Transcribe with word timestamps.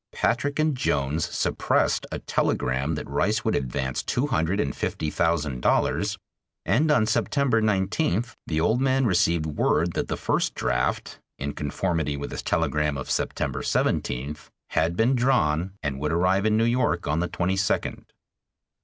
Patrick 0.11 0.57
and 0.57 0.75
Jones 0.75 1.29
suppressed 1.29 2.07
a 2.11 2.17
telegram 2.17 2.95
that 2.95 3.07
Rice 3.07 3.45
would 3.45 3.53
advance 3.55 4.01
two 4.01 4.25
hundred 4.25 4.59
and 4.59 4.75
fifty 4.75 5.11
thousand 5.11 5.61
dollars, 5.61 6.17
and 6.65 6.89
on 6.89 7.05
September 7.05 7.61
19th 7.61 8.35
the 8.47 8.59
old 8.59 8.81
man 8.81 9.05
received 9.05 9.45
word 9.45 9.93
that 9.93 10.07
the 10.07 10.17
first 10.17 10.55
draft 10.55 11.19
in 11.37 11.53
conformity 11.53 12.17
with 12.17 12.31
his 12.31 12.41
telegram 12.41 12.97
of 12.97 13.11
September 13.11 13.61
17th 13.61 14.49
had 14.71 14.97
been 14.97 15.13
drawn 15.13 15.73
and 15.83 15.99
would 15.99 16.11
arrive 16.11 16.47
in 16.47 16.57
New 16.57 16.63
York 16.65 17.05
on 17.07 17.19
the 17.19 17.29
22d. 17.29 18.05